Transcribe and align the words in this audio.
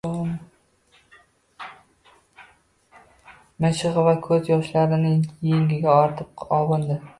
mishig’i 3.65 4.07
va 4.09 4.15
ko’z 4.25 4.51
yoshlarini 4.53 5.15
yengiga 5.53 5.97
artib, 6.01 6.47
ovundi. 6.61 7.03